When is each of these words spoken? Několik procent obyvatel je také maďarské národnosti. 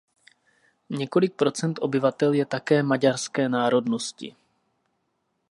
Několik 0.89 1.35
procent 1.35 1.79
obyvatel 1.81 2.33
je 2.33 2.45
také 2.45 2.83
maďarské 2.83 3.49
národnosti. 3.49 4.35